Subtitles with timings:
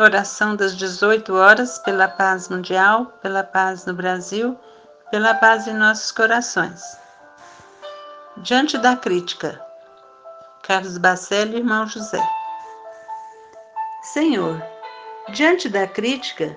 [0.00, 4.56] Oração das 18 horas pela paz mundial, pela paz no Brasil,
[5.10, 6.80] pela paz em nossos corações.
[8.36, 9.60] Diante da crítica,
[10.62, 12.22] Carlos Bacelli, irmão José.
[14.04, 14.62] Senhor,
[15.30, 16.56] diante da crítica,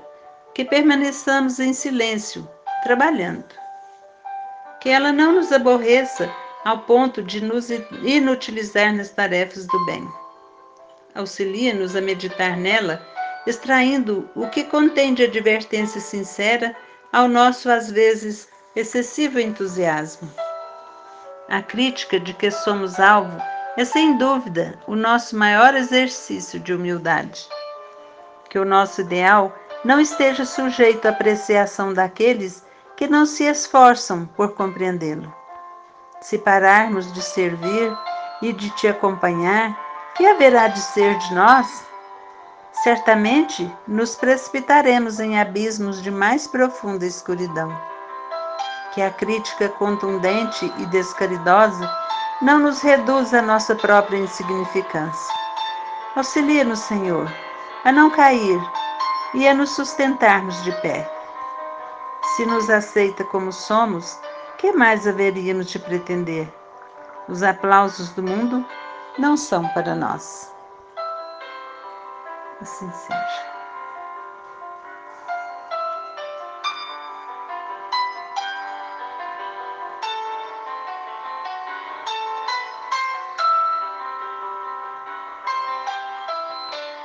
[0.53, 2.47] que permaneçamos em silêncio,
[2.83, 3.55] trabalhando.
[4.79, 6.31] Que ela não nos aborreça
[6.63, 10.07] ao ponto de nos inutilizar nas tarefas do bem.
[11.15, 13.03] Auxilia-nos a meditar nela
[13.45, 16.75] extraindo o que contém de advertência sincera
[17.11, 20.31] ao nosso, às vezes, excessivo entusiasmo.
[21.49, 23.37] A crítica de que somos alvo
[23.77, 27.47] é, sem dúvida, o nosso maior exercício de humildade.
[28.49, 32.65] Que o nosso ideal não esteja sujeito à apreciação daqueles
[32.97, 35.33] que não se esforçam por compreendê-lo.
[36.21, 37.97] Se pararmos de servir
[38.41, 39.75] e de te acompanhar,
[40.15, 41.83] que haverá de ser de nós?
[42.83, 47.71] Certamente nos precipitaremos em abismos de mais profunda escuridão.
[48.93, 51.89] Que a crítica contundente e descaridosa
[52.41, 55.33] não nos reduza a nossa própria insignificância.
[56.15, 57.31] Auxilia-nos, Senhor,
[57.85, 58.59] a não cair
[59.33, 61.09] e a nos sustentarmos de pé.
[62.35, 64.19] Se nos aceita como somos,
[64.57, 66.51] que mais haveríamos de pretender?
[67.29, 68.65] Os aplausos do mundo
[69.17, 70.51] não são para nós
[72.61, 73.51] assim seja.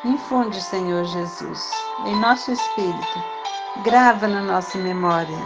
[0.04, 1.70] Infunde, Senhor Jesus,
[2.04, 3.22] em nosso espírito,
[3.82, 5.36] grava na nossa memória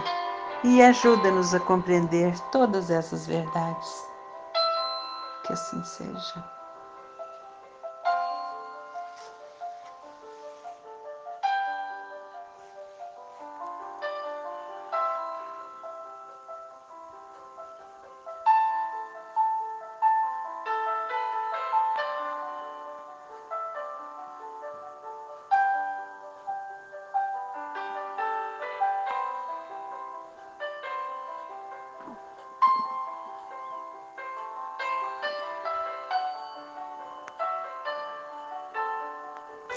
[0.63, 4.07] e ajuda-nos a compreender todas essas verdades.
[5.47, 6.60] Que assim seja.